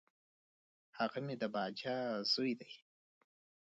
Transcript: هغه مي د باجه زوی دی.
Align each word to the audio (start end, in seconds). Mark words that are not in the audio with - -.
هغه 0.97 1.19
مي 1.25 1.35
د 1.41 1.43
باجه 1.53 1.97
زوی 2.31 2.53
دی. 2.59 2.71